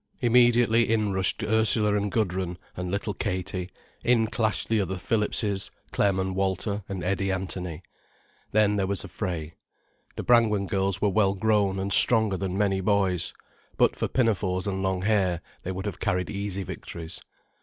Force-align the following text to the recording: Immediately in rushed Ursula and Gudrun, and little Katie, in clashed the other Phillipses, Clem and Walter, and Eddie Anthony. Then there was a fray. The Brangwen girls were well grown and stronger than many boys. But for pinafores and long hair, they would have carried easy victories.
Immediately 0.19 0.91
in 0.91 1.13
rushed 1.13 1.43
Ursula 1.43 1.93
and 1.95 2.11
Gudrun, 2.11 2.57
and 2.75 2.89
little 2.89 3.13
Katie, 3.13 3.69
in 4.03 4.25
clashed 4.25 4.67
the 4.67 4.81
other 4.81 4.95
Phillipses, 4.95 5.69
Clem 5.91 6.19
and 6.19 6.35
Walter, 6.35 6.81
and 6.89 7.03
Eddie 7.03 7.31
Anthony. 7.31 7.83
Then 8.51 8.77
there 8.77 8.87
was 8.87 9.03
a 9.03 9.07
fray. 9.07 9.53
The 10.15 10.23
Brangwen 10.23 10.65
girls 10.65 11.03
were 11.03 11.09
well 11.09 11.35
grown 11.35 11.77
and 11.77 11.93
stronger 11.93 12.35
than 12.35 12.57
many 12.57 12.81
boys. 12.81 13.35
But 13.77 13.95
for 13.95 14.07
pinafores 14.07 14.65
and 14.65 14.81
long 14.81 15.03
hair, 15.03 15.39
they 15.61 15.71
would 15.71 15.85
have 15.85 15.99
carried 15.99 16.31
easy 16.31 16.63
victories. 16.63 17.21